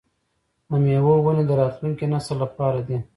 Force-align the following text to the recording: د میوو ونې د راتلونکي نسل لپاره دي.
د 0.69 0.71
میوو 0.83 1.15
ونې 1.25 1.43
د 1.47 1.51
راتلونکي 1.61 2.05
نسل 2.13 2.35
لپاره 2.43 2.79
دي. 2.87 2.97